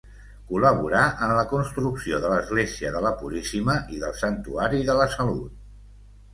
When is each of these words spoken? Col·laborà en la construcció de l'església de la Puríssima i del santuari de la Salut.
Col·laborà 0.51 1.03
en 1.25 1.33
la 1.39 1.43
construcció 1.51 2.23
de 2.25 2.33
l'església 2.33 2.95
de 2.97 3.03
la 3.09 3.13
Puríssima 3.21 3.79
i 3.99 4.03
del 4.07 4.19
santuari 4.25 4.85
de 4.93 5.01
la 5.05 5.11
Salut. 5.21 5.65